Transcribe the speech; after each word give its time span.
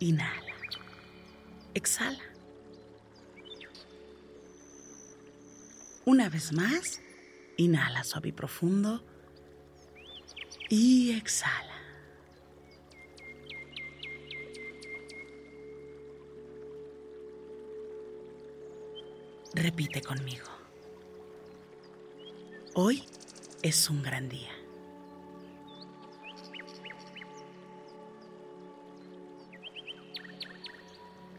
Inhala. 0.00 0.54
Exhala. 1.74 2.22
Una 6.04 6.28
vez 6.28 6.52
más, 6.52 7.00
inhala 7.56 8.04
suave 8.04 8.28
y 8.28 8.32
profundo. 8.32 9.04
Y 10.68 11.12
exhala. 11.16 11.74
Repite 19.54 20.02
conmigo. 20.02 20.46
Hoy 22.74 23.04
es 23.62 23.90
un 23.90 24.02
gran 24.02 24.28
día. 24.28 24.55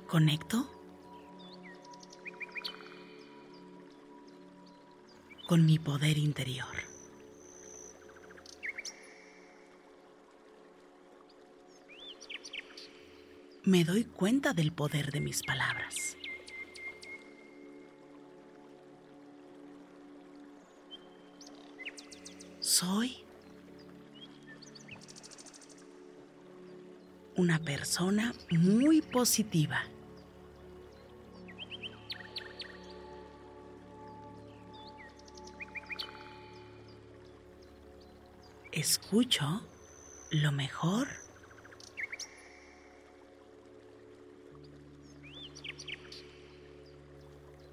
Conecto 0.07 0.66
con 5.50 5.66
mi 5.66 5.79
poder 5.79 6.18
interior. 6.18 6.66
Me 13.66 13.84
doy 13.84 14.06
cuenta 14.06 14.53
del 14.53 14.72
poder 14.72 15.12
de 15.12 15.19
mis 15.19 15.44
palabras. 15.44 16.16
Soy 22.62 23.25
una 27.35 27.59
persona 27.59 28.34
muy 28.51 29.01
positiva. 29.01 29.84
Escucho 38.78 39.68
lo 40.30 40.52
mejor 40.52 41.08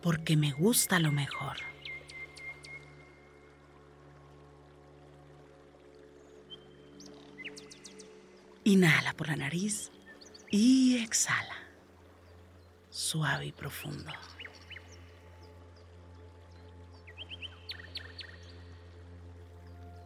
porque 0.00 0.34
me 0.38 0.52
gusta 0.52 0.98
lo 1.00 1.12
mejor. 1.12 1.58
Inhala 8.64 9.12
por 9.12 9.28
la 9.28 9.36
nariz 9.36 9.90
y 10.50 11.04
exhala, 11.04 11.68
suave 12.88 13.44
y 13.44 13.52
profundo. 13.52 14.10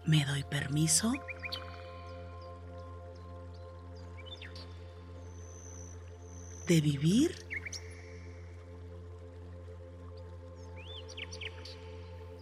Me 0.09 0.25
doy 0.25 0.43
permiso 0.43 1.13
de 6.67 6.81
vivir 6.81 7.35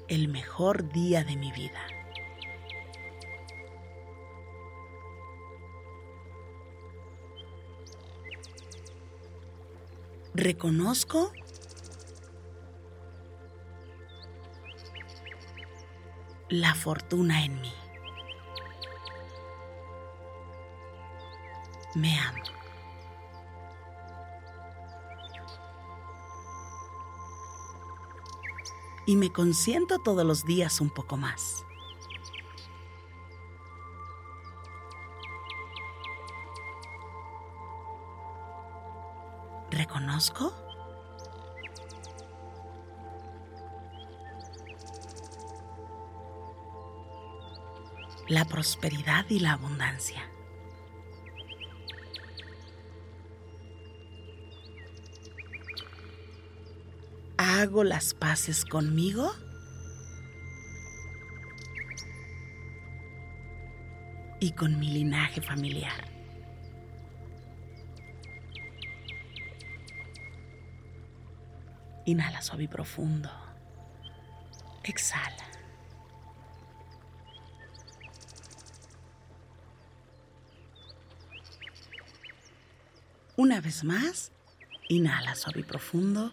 el 0.07 0.29
mejor 0.29 0.93
día 0.93 1.25
de 1.25 1.35
mi 1.35 1.51
vida. 1.51 1.83
Reconozco 10.35 11.33
la 16.49 16.75
fortuna 16.75 17.45
en 17.45 17.61
mí. 17.61 17.73
Me 21.95 22.19
amo. 22.19 22.43
Y 29.07 29.17
me 29.17 29.33
consiento 29.33 29.99
todos 30.01 30.25
los 30.25 30.45
días 30.45 30.81
un 30.81 30.91
poco 30.91 31.17
más. 31.17 31.65
¿Reconozco? 39.71 40.66
La 48.29 48.45
prosperidad 48.45 49.27
y 49.29 49.39
la 49.39 49.53
abundancia. 49.53 50.29
Hago 57.37 57.85
las 57.85 58.15
paces 58.15 58.65
conmigo 58.65 59.33
y 64.41 64.53
con 64.53 64.79
mi 64.79 64.89
linaje 64.89 65.41
familiar. 65.41 66.17
Inhala 72.05 72.41
suave 72.41 72.65
y 72.65 72.69
profundo. 72.69 73.31
Exhala. 74.85 75.46
Una 83.37 83.61
vez 83.61 83.85
más, 83.85 84.33
inhala 84.89 85.35
suave 85.35 85.61
y 85.61 85.63
profundo 85.63 86.33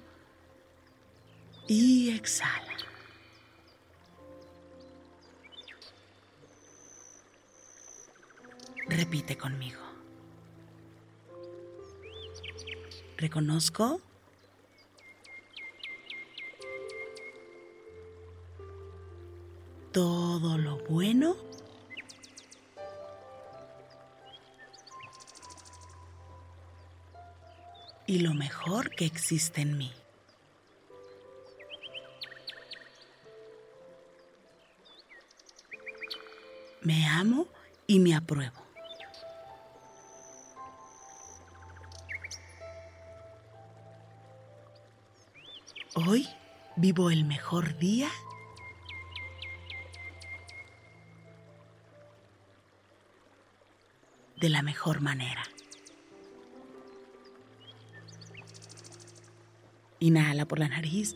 y 1.68 2.12
exhala. 2.16 2.78
Repite 8.88 9.38
conmigo. 9.38 9.82
Reconozco 13.18 14.02
todo 19.92 20.58
lo 20.58 20.78
bueno 20.86 21.36
y 28.14 28.20
lo 28.20 28.36
mejor 28.36 28.92
que 28.92 29.06
existe 29.06 29.62
en 29.62 29.76
mí. 29.76 29.92
Me 36.84 37.08
amo 37.08 37.48
y 37.88 37.98
me 37.98 38.14
apruebo. 38.14 38.62
Hoy 45.96 46.30
vivo 46.76 47.10
el 47.10 47.26
mejor 47.26 47.80
día 47.80 48.12
de 54.36 54.50
la 54.50 54.62
mejor 54.62 55.02
manera. 55.02 55.53
Inhala 60.04 60.46
por 60.46 60.60
la 60.60 60.68
nariz 60.68 61.16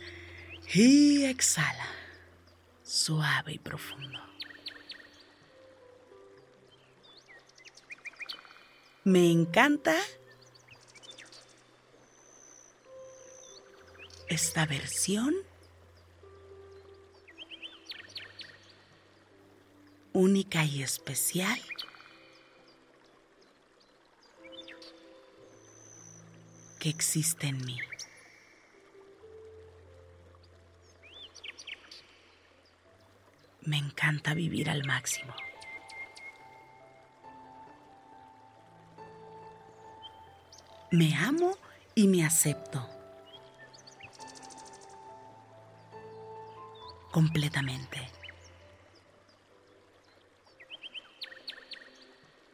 y 0.73 1.25
exhala, 1.25 1.89
suave 2.83 3.51
y 3.51 3.59
profundo. 3.59 4.17
Me 9.03 9.29
encanta 9.29 9.93
esta 14.29 14.65
versión 14.65 15.35
única 20.13 20.63
y 20.63 20.81
especial 20.81 21.59
que 26.79 26.87
existe 26.87 27.47
en 27.47 27.65
mí. 27.65 27.86
Me 33.67 33.75
encanta 33.75 34.33
vivir 34.33 34.69
al 34.69 34.85
máximo. 34.85 35.33
Me 40.89 41.13
amo 41.13 41.51
y 41.93 42.07
me 42.07 42.23
acepto. 42.23 42.87
Completamente. 47.11 48.09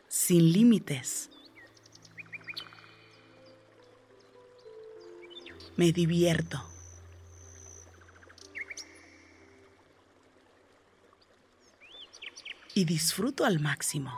Sin 0.07 0.51
límites. 0.51 1.29
Me 5.77 5.91
divierto. 5.91 6.72
Y 12.75 12.85
disfruto 12.85 13.45
al 13.45 13.59
máximo. 13.59 14.11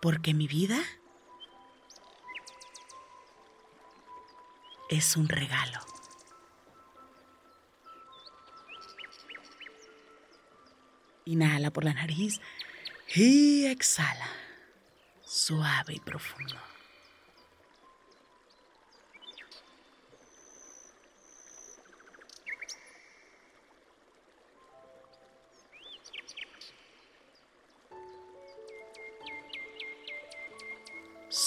Porque 0.00 0.34
mi 0.34 0.48
vida 0.48 0.82
es 4.88 5.16
un 5.16 5.28
regalo. 5.28 5.78
Inhala 11.24 11.70
por 11.70 11.84
la 11.84 11.94
nariz 11.94 12.40
y 13.14 13.66
exhala, 13.66 14.28
suave 15.22 15.94
y 15.94 16.00
profundo. 16.00 16.69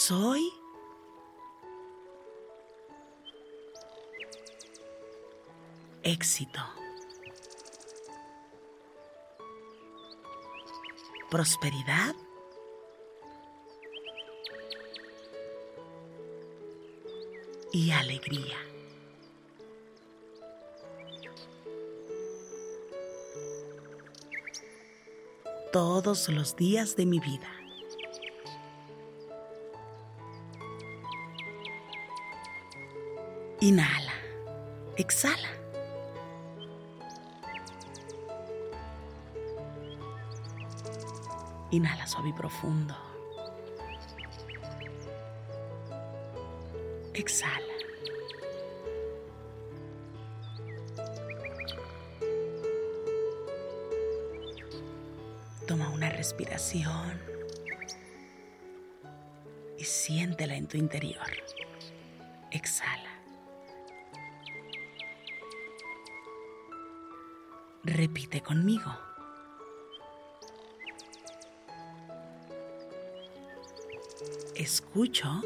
Soy 0.08 0.52
éxito, 6.04 6.60
prosperidad 11.32 12.18
y 17.72 17.92
alegría. 17.92 18.58
Todos 25.72 26.28
los 26.28 26.58
días 26.58 26.98
de 26.98 27.06
mi 27.06 27.22
vida. 27.22 27.62
Inhala, 33.63 34.12
exhala. 34.98 35.48
Inhala 41.72 42.05
suave 42.05 42.27
y 42.27 42.34
profundo. 42.34 42.93
Exhala. 47.13 47.63
Toma 55.65 55.88
una 55.88 56.10
respiración 56.10 57.17
y 59.77 59.86
siéntela 59.86 60.58
en 60.58 60.67
tu 60.67 60.75
interior. 60.75 61.32
Exhala. 62.51 63.12
Repite 67.86 68.42
conmigo. 68.42 68.96
Escucho 74.56 75.42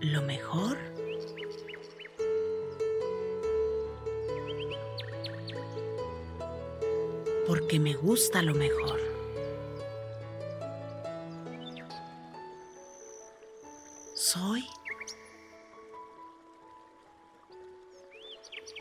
lo 0.00 0.22
mejor. 0.22 0.76
Porque 7.46 7.78
me 7.78 7.94
gusta 7.94 8.42
lo 8.42 8.54
mejor. 8.54 8.98
Soy 14.14 14.64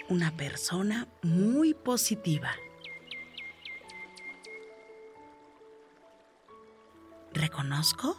una 0.10 0.36
persona 0.36 1.08
muy 1.22 1.76
positiva. 1.76 2.52
¿Reconozco? 7.70 8.18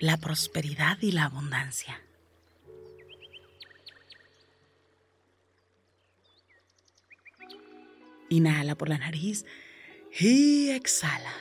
La 0.00 0.16
prosperidad 0.16 0.98
y 1.02 1.12
la 1.12 1.26
abundancia. 1.26 2.02
Inhala 8.28 8.74
por 8.74 8.88
la 8.88 8.98
nariz 8.98 9.46
y 10.18 10.70
exhala, 10.70 11.32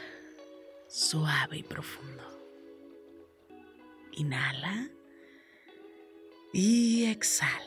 suave 0.88 1.58
y 1.58 1.64
profundo. 1.64 2.24
Inhala 4.12 4.88
y 6.54 7.06
exhala. 7.06 7.67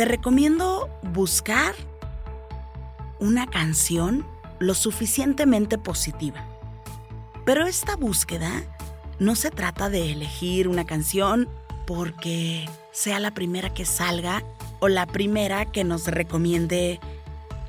Te 0.00 0.06
recomiendo 0.06 0.88
buscar 1.12 1.74
una 3.18 3.46
canción 3.46 4.26
lo 4.58 4.72
suficientemente 4.72 5.76
positiva. 5.76 6.42
Pero 7.44 7.66
esta 7.66 7.96
búsqueda 7.96 8.50
no 9.18 9.36
se 9.36 9.50
trata 9.50 9.90
de 9.90 10.10
elegir 10.10 10.68
una 10.68 10.86
canción 10.86 11.50
porque 11.86 12.66
sea 12.92 13.20
la 13.20 13.32
primera 13.32 13.74
que 13.74 13.84
salga 13.84 14.42
o 14.78 14.88
la 14.88 15.04
primera 15.04 15.66
que 15.66 15.84
nos 15.84 16.06
recomiende 16.06 16.98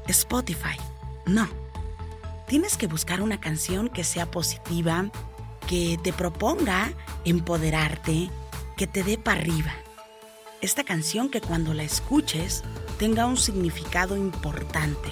Spotify. 0.07 0.77
No. 1.25 1.49
Tienes 2.47 2.77
que 2.77 2.87
buscar 2.87 3.21
una 3.21 3.41
canción 3.41 3.89
que 3.89 4.05
sea 4.05 4.31
positiva, 4.31 5.11
que 5.67 5.99
te 6.01 6.13
proponga 6.13 6.93
empoderarte, 7.25 8.29
que 8.77 8.87
te 8.87 9.03
dé 9.03 9.17
para 9.17 9.41
arriba. 9.41 9.73
Esta 10.61 10.83
canción 10.83 11.29
que 11.29 11.41
cuando 11.41 11.73
la 11.73 11.81
escuches 11.81 12.63
tenga 12.99 13.25
un 13.25 13.35
significado 13.35 14.15
importante, 14.15 15.11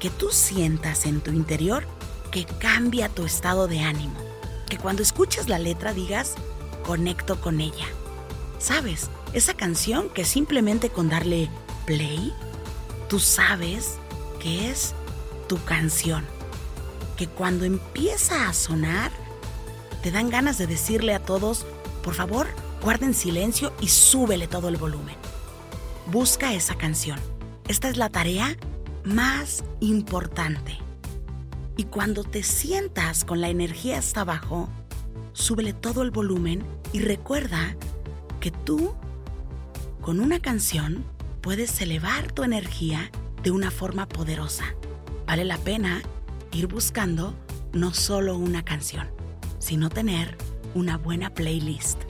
que 0.00 0.10
tú 0.10 0.30
sientas 0.32 1.06
en 1.06 1.20
tu 1.20 1.30
interior 1.30 1.86
que 2.32 2.44
cambia 2.44 3.08
tu 3.08 3.24
estado 3.24 3.68
de 3.68 3.80
ánimo, 3.82 4.16
que 4.68 4.78
cuando 4.78 5.02
escuches 5.02 5.48
la 5.48 5.60
letra 5.60 5.94
digas, 5.94 6.34
conecto 6.84 7.40
con 7.40 7.60
ella. 7.60 7.86
¿Sabes? 8.58 9.10
Esa 9.32 9.54
canción 9.54 10.08
que 10.08 10.24
simplemente 10.24 10.90
con 10.90 11.08
darle 11.08 11.48
play, 11.86 12.32
tú 13.08 13.20
sabes 13.20 13.94
que 14.40 14.70
es 14.70 14.94
tu 15.48 15.62
canción. 15.62 16.24
Que 17.16 17.28
cuando 17.28 17.64
empieza 17.64 18.48
a 18.48 18.52
sonar, 18.54 19.12
te 20.02 20.10
dan 20.10 20.30
ganas 20.30 20.58
de 20.58 20.66
decirle 20.66 21.14
a 21.14 21.22
todos, 21.22 21.64
por 22.02 22.14
favor, 22.14 22.48
guarden 22.82 23.14
silencio 23.14 23.72
y 23.80 23.88
súbele 23.88 24.46
todo 24.46 24.68
el 24.68 24.76
volumen. 24.76 25.16
Busca 26.10 26.54
esa 26.54 26.76
canción. 26.76 27.18
Esta 27.68 27.88
es 27.88 27.96
la 27.96 28.08
tarea 28.08 28.56
más 29.04 29.64
importante. 29.80 30.78
Y 31.76 31.84
cuando 31.84 32.24
te 32.24 32.42
sientas 32.42 33.24
con 33.24 33.40
la 33.40 33.48
energía 33.48 33.98
hasta 33.98 34.22
abajo, 34.22 34.68
súbele 35.32 35.72
todo 35.72 36.02
el 36.02 36.10
volumen 36.10 36.64
y 36.92 37.00
recuerda 37.00 37.76
que 38.40 38.50
tú 38.50 38.94
con 40.00 40.20
una 40.20 40.40
canción 40.40 41.04
puedes 41.40 41.80
elevar 41.80 42.32
tu 42.32 42.42
energía 42.42 43.10
de 43.42 43.50
una 43.50 43.70
forma 43.70 44.08
poderosa. 44.08 44.64
Vale 45.26 45.44
la 45.44 45.58
pena 45.58 46.02
ir 46.52 46.66
buscando 46.66 47.34
no 47.72 47.94
solo 47.94 48.36
una 48.36 48.64
canción, 48.64 49.08
sino 49.58 49.88
tener 49.90 50.36
una 50.74 50.96
buena 50.98 51.30
playlist. 51.30 52.09